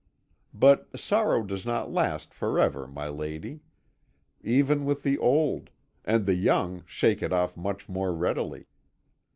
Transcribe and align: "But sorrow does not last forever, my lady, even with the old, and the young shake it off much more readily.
"But 0.55 0.97
sorrow 0.99 1.43
does 1.43 1.63
not 1.63 1.91
last 1.91 2.33
forever, 2.33 2.87
my 2.87 3.07
lady, 3.07 3.59
even 4.43 4.83
with 4.83 5.03
the 5.03 5.19
old, 5.19 5.69
and 6.03 6.25
the 6.25 6.33
young 6.33 6.81
shake 6.87 7.21
it 7.21 7.31
off 7.31 7.55
much 7.55 7.87
more 7.87 8.11
readily. 8.11 8.65